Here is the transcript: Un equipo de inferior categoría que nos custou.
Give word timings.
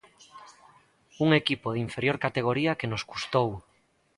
Un 1.25 1.29
equipo 1.41 1.67
de 1.71 1.79
inferior 1.87 2.17
categoría 2.25 2.77
que 2.79 2.89
nos 2.91 3.03
custou. 3.11 3.49